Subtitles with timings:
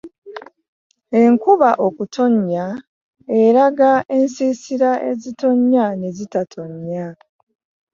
[1.21, 2.65] Enkuba okutonnya
[3.43, 7.05] eraga ensisira ezitonnya nezitatonnya.